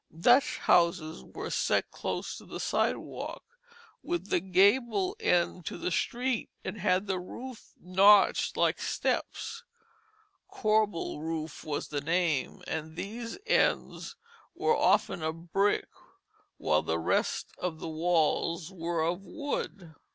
Dutch 0.19 0.57
houses 0.57 1.23
were 1.23 1.51
set 1.51 1.91
close 1.91 2.35
to 2.39 2.45
the 2.47 2.59
sidewalk 2.59 3.43
with 4.01 4.29
the 4.29 4.39
gable 4.39 5.15
end 5.19 5.63
to 5.67 5.77
the 5.77 5.91
street; 5.91 6.49
and 6.65 6.79
had 6.79 7.05
the 7.05 7.19
roof 7.19 7.73
notched 7.79 8.57
like 8.57 8.79
steps, 8.81 9.63
corbel 10.47 11.19
roof 11.21 11.63
was 11.63 11.89
the 11.89 12.01
name; 12.01 12.63
and 12.65 12.95
these 12.95 13.37
ends 13.45 14.15
were 14.55 14.75
often 14.75 15.21
of 15.21 15.53
brick, 15.53 15.87
while 16.57 16.81
the 16.81 16.97
rest 16.97 17.51
of 17.59 17.77
the 17.77 17.87
walls 17.87 18.71
were 18.71 19.03
of 19.07 19.21
wood. 19.23 19.93